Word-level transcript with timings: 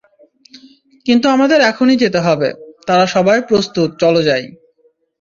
কিন্তু 1.05 1.25
আমাদের 1.29 1.59
এখনই 1.61 1.97
যেতে 1.97 2.19
হবে, 2.19 2.49
তারা 2.87 3.05
সবাই 3.07 3.39
প্রস্তুত 3.41 3.89
চলো 3.99 4.21
যাই। 4.23 4.45